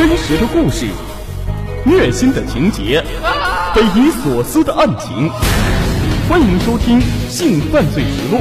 [0.00, 0.88] 真实的故事，
[1.84, 3.04] 虐心的情节，
[3.74, 5.28] 匪夷所思的案情，
[6.26, 6.98] 欢迎收听
[7.28, 8.38] 《性犯罪实录》。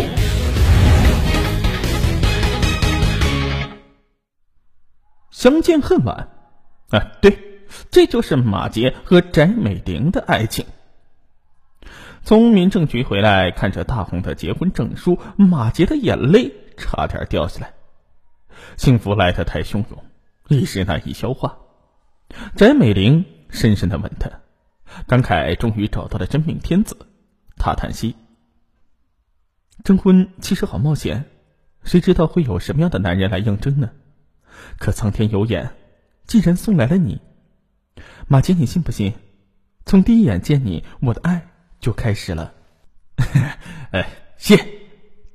[5.32, 6.30] 相见恨晚，
[6.92, 7.38] 啊，对，
[7.92, 10.66] 这就是马杰和翟美玲的爱情。
[12.24, 17.74] 从民政局回来，看着大红的结婚证书，马杰的眼泪差点掉下来。
[18.78, 20.06] 幸福来得太汹涌，
[20.50, 21.58] 一时难以消化。
[22.56, 24.30] 翟美玲深深的吻他，
[25.08, 26.98] 感慨终于找到了真命天子。
[27.58, 28.16] 他叹息：
[29.84, 31.26] 征婚其实好冒险，
[31.84, 33.92] 谁知道会有什么样的男人来应征呢？
[34.78, 35.72] 可苍天有眼，
[36.26, 37.22] 既然送来了你，
[38.28, 39.14] 马杰，你信不信？
[39.86, 41.48] 从第一眼见你，我的爱
[41.80, 42.54] 就开始了。
[43.92, 44.58] 哎，信，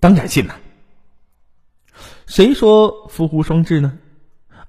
[0.00, 0.60] 当然信了。
[2.26, 3.98] 谁说夫无双至呢？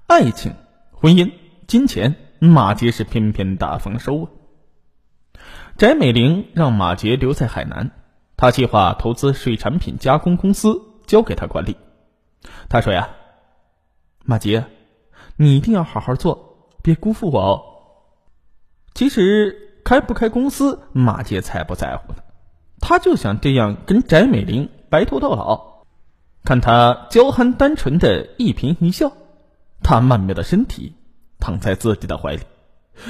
[0.06, 0.54] 爱情、
[0.92, 1.32] 婚姻、
[1.66, 4.30] 金钱，马杰是偏偏大丰收啊！
[5.76, 7.90] 翟美玲让马杰留在海南，
[8.36, 11.76] 他计划投资水产品加工公司，交给他管理。
[12.68, 13.10] 他说呀。
[14.24, 14.66] 马杰，
[15.36, 17.62] 你一定要好好做，别辜负我哦。
[18.94, 22.18] 其实开不开公司，马杰才不在乎呢。
[22.80, 25.84] 他就想这样跟翟美玲白头到老，
[26.44, 29.12] 看他娇憨单纯的一颦一笑，
[29.82, 30.94] 他曼妙的身体
[31.38, 32.42] 躺在自己的怀里，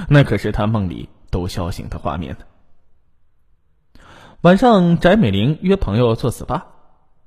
[0.08, 4.00] 那可是他梦里都笑醒的画面呢。
[4.42, 6.62] 晚上，翟美玲约朋友做 SPA，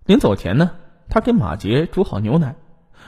[0.05, 0.71] 临走前呢，
[1.09, 2.55] 他给马杰煮好牛奶。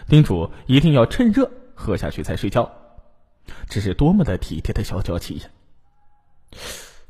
[0.08, 2.70] 叮嘱一定要趁热喝下去才睡觉，
[3.70, 5.46] 这是多么的体贴的小娇妻呀！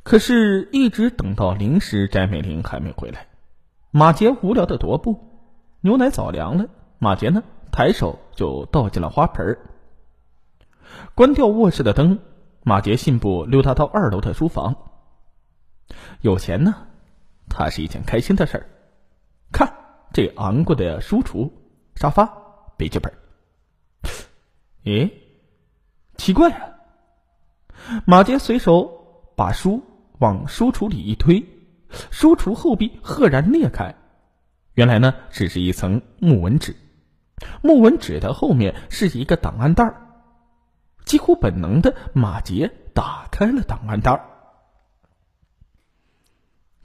[0.04, 3.28] 可是，一直等到零时，翟美玲还没回来。
[3.92, 5.20] 马杰无聊的踱步，
[5.80, 6.68] 牛奶早凉了。
[7.00, 9.60] 马杰呢，抬手就倒进了花盆儿
[11.16, 12.20] 关掉卧室的灯，
[12.64, 14.76] 马杰信步溜达到二楼的书房。
[16.22, 16.88] 有钱呢，
[17.50, 18.70] 他是一件开心的事儿。
[19.52, 19.74] 看
[20.14, 21.52] 这昂贵的书橱、
[21.96, 22.42] 沙发。
[22.78, 23.14] 笔记本，
[24.84, 25.12] 咦，
[26.18, 26.74] 奇怪啊！
[28.08, 29.84] 马杰随手把书
[30.18, 31.46] 往书橱里一推，
[32.10, 33.94] 书橱后壁赫然裂开，
[34.74, 36.76] 原来呢，只是一层木纹纸。
[37.62, 39.94] 木纹纸的后面是一个档案袋
[41.06, 44.24] 几乎本能的，马杰打开了档案袋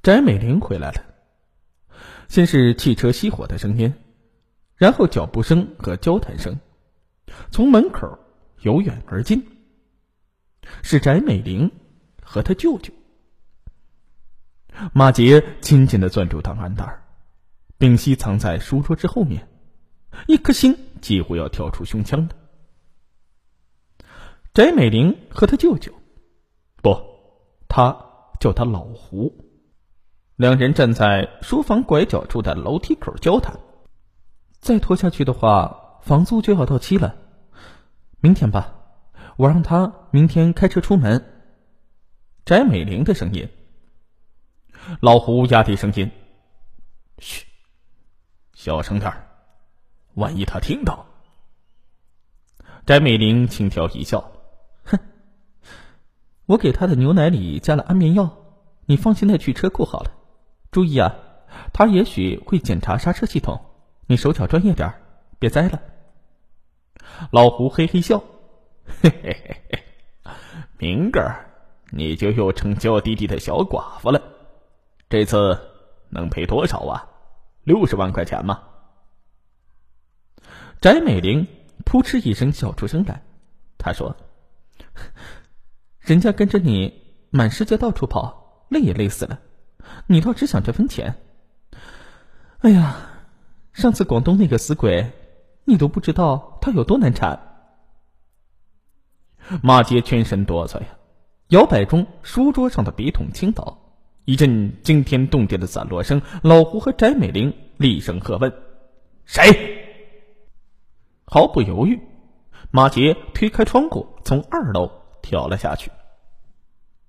[0.02, 1.04] 翟美玲回来了，
[2.28, 3.94] 先是汽车熄火的声音。
[4.76, 6.60] 然后脚步声和交谈声
[7.50, 8.18] 从门口
[8.60, 9.46] 由远而近，
[10.82, 11.72] 是翟美玲
[12.22, 12.92] 和他舅舅。
[14.92, 17.02] 马杰紧紧的攥住档案袋，
[17.78, 19.48] 屏息藏在书桌之后面，
[20.26, 22.34] 一颗心几乎要跳出胸腔的。
[24.54, 25.92] 翟美玲和他舅舅，
[26.82, 26.98] 不，
[27.68, 27.96] 他
[28.40, 29.44] 叫他老胡，
[30.36, 33.60] 两人站在书房拐角处的楼梯口交谈。
[34.58, 37.14] 再拖下去的话，房租就要到期了。
[38.20, 38.74] 明天吧，
[39.36, 41.24] 我让他明天开车出门。
[42.44, 43.48] 翟美玲的声音。
[45.00, 46.10] 老胡压低声音
[47.18, 47.44] ：“嘘，
[48.54, 49.25] 小声点儿，
[50.16, 51.06] 万一他听到。”
[52.84, 54.32] 翟美玲轻佻一笑
[54.84, 54.98] ：“哼，
[56.46, 58.36] 我给他的牛奶里加了安眠药，
[58.84, 60.10] 你放心的去车库好了。
[60.70, 61.14] 注意啊，
[61.72, 63.62] 他也许会检查刹车系统。”
[64.08, 64.94] 你手脚专业点
[65.40, 65.82] 别栽了。
[67.32, 68.22] 老胡嘿嘿笑，
[69.02, 70.32] 嘿嘿嘿嘿，
[70.78, 71.50] 明个儿
[71.90, 74.22] 你就又成娇滴滴的小寡妇了。
[75.08, 75.58] 这次
[76.08, 77.08] 能赔多少啊？
[77.64, 78.62] 六十万块钱吗？
[80.86, 81.48] 翟美玲
[81.84, 83.20] 扑哧一声笑出声来，
[83.76, 84.14] 她说
[85.98, 89.40] ：“人家跟着你满世界到处跑，累也累死了，
[90.06, 91.16] 你倒只想这分钱。
[92.58, 92.98] 哎呀！”
[93.74, 95.10] 上次广东那个死鬼，
[95.64, 97.40] 你都不知道他有多难缠。
[99.64, 100.86] 马杰全身哆嗦呀，
[101.48, 103.76] 摇摆中书桌上的笔筒倾倒，
[104.24, 106.22] 一阵惊天动地的散落声。
[106.44, 108.52] 老胡和翟美玲厉声喝问
[109.26, 109.74] ：“谁？”
[111.26, 112.00] 毫不犹豫，
[112.70, 114.90] 马杰推开窗户，从二楼
[115.22, 115.90] 跳了下去。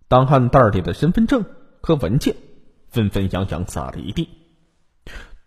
[0.09, 1.45] 档案袋里的身份证
[1.81, 2.35] 和文件
[2.89, 4.27] 纷纷扬扬洒了一地。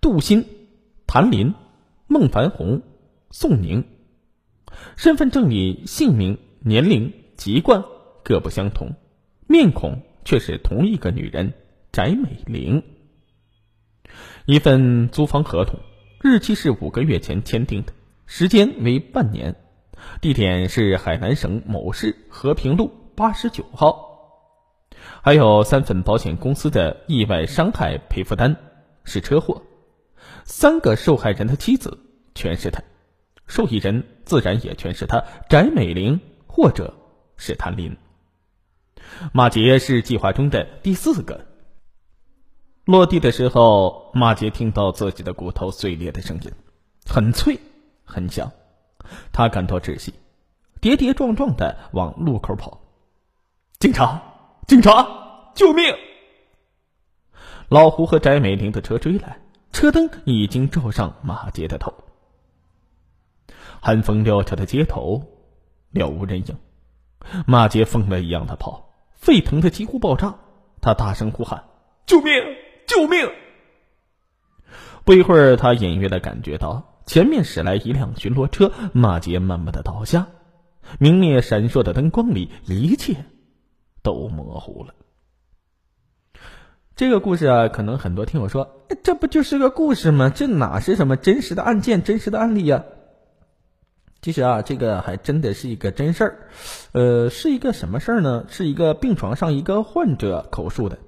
[0.00, 0.44] 杜鑫。
[1.12, 1.55] 谭林、
[2.06, 2.82] 孟凡红、
[3.32, 3.84] 宋宁，
[4.94, 7.82] 身份证里姓名、年龄、籍贯
[8.22, 8.93] 各不相同，
[9.49, 11.52] 面孔却是同一个女人
[11.90, 12.84] 翟美玲。
[14.46, 15.81] 一份租房合同，
[16.22, 17.93] 日期是五个月前签订的，
[18.32, 19.56] 时间为半年，
[20.21, 24.47] 地点是海南省某市和平路八十九号，
[25.21, 28.56] 还有三份保险公司的意外伤害赔付单，
[29.03, 29.65] 是车祸。
[30.44, 31.99] 三个受害人的妻子
[32.32, 32.81] 全是他，
[33.49, 36.94] 受益人自然也全是他，翟美玲或者
[37.37, 37.97] 是谭林。
[39.32, 41.47] 马杰是计划中的第四个。
[42.85, 46.53] 落地的时候，马杰听到自己的骨头碎裂的声音，
[47.05, 47.59] 很脆，
[48.11, 48.53] 很响。
[49.33, 50.12] 他感到窒息，
[50.81, 52.81] 跌跌撞撞的往路口跑。
[53.79, 54.21] 警察，
[54.67, 55.85] 警察，救命！
[57.69, 59.41] 老胡和翟美玲的车追来，
[59.73, 61.95] 车灯已经照上马杰的头。
[63.81, 65.23] 寒风料峭的街头，
[65.93, 66.59] 了无人影。
[67.47, 70.35] 马杰疯了一样的跑，沸腾的几乎爆炸。
[70.83, 71.65] 他大声呼喊
[72.06, 72.33] ：“救命！
[72.87, 73.31] 救命！”
[75.05, 76.90] 不一会儿，他隐约的感觉到。
[77.06, 80.29] 前面驶来一辆巡逻车，马杰慢慢的倒下，
[80.99, 83.25] 明灭闪烁的灯光里，一切
[84.02, 84.94] 都模糊了。
[86.94, 90.31] 这个故事啊，可能很多听友说，这不就是个故事吗？
[90.31, 92.85] 这哪是什么真实的案件、真实的案例呀？
[94.23, 96.49] 其实啊，这个还真的是一个真事儿，
[96.93, 98.44] 呃，是一个什么事儿呢？
[98.49, 100.99] 是一个病床上一个患者口述的。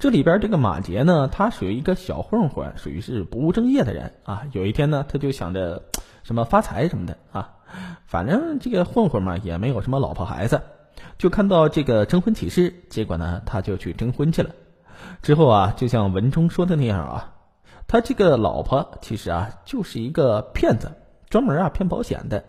[0.00, 4.44] 这里边这个马杰呢，他属于一个小混混，属于是不务正业的人啊。
[4.52, 5.82] 有一天呢，他就想着
[6.22, 7.56] 什么发财什么的啊，
[8.06, 10.62] 反正这个混混嘛也没有什么老婆孩子，
[11.18, 14.54] 就看到这个征婚启事，结果呢他就去征婚去了。
[15.20, 17.34] 之后啊，就像文中说的那样啊，
[17.86, 20.92] 他这个老婆其实啊就是一个骗子，
[21.28, 22.42] 专门啊骗保险的。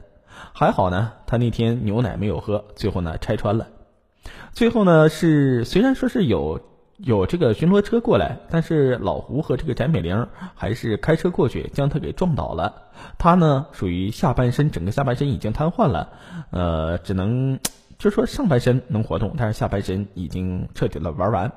[0.53, 3.67] 还好呢，他那天牛奶没有喝，最后呢拆穿了。
[4.53, 6.70] 最后呢是虽然说是有。
[7.03, 12.83] 有这个巡逻车过来，但是老胡和这个翟美玲还是开车过去将他给撞倒了。
[13.17, 16.09] 他呢属于下半身整个下半身已经瘫痪了，
[16.51, 17.59] 呃，只能
[17.97, 21.51] 就说上半身能活动，但是下半身已经彻底的玩完。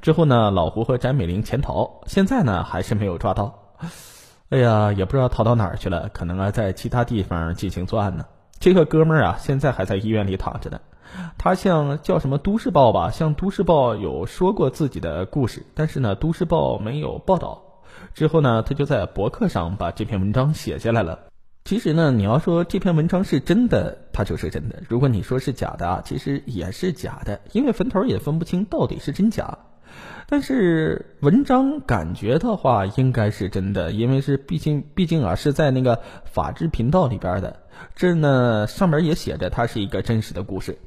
[0.00, 3.74] 之后呢，老胡和翟美玲潜逃，现在呢还是没有抓到。
[4.50, 8.24] 哎呀，也不知道逃到哪儿去了，可能啊在其他地方进行作案呢。
[8.60, 10.80] 这个哥们儿啊，现在还在医院里躺着呢。
[11.38, 17.62] 他像叫什么都市报吧，像都市报有说过自己的故事，但是呢，都市报没有报道。
[18.14, 21.18] 之后呢，他就在博客上把这篇文章写下来了。
[21.64, 29.58] 其实呢，你要说这篇文章是真的，它就是真的；如果你说是假的啊，其实也是假的，因为坟头也分不清到底是真假。
[30.28, 37.60] 但是文章感觉的话，应该是真的，因为是毕竟毕竟啊是在那个法制频道里边的，
[37.94, 40.78] 这呢上面也写着它是一个真实的故事。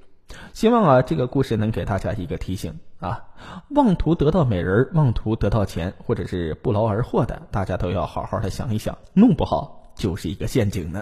[0.59, 3.23] 希望啊，这个故事能给大家一个提醒啊！
[3.69, 11.01] 妄图得到美人，妄图得到钱，或者是不劳而获的，大家都要好好的想一想，弄不好就是一个陷阱呢。